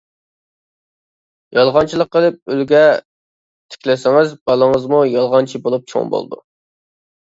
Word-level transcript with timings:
يالغانچىلىق 1.57 2.09
قېلىپ 2.17 2.55
ئۈلگە 2.55 2.81
تىكلىسىڭىز 2.97 4.37
بالىڭىزمۇ 4.51 5.07
يالغانچى 5.15 5.67
بولۇپ 5.69 5.91
چوڭ 5.95 6.15
بولىدۇ. 6.17 6.47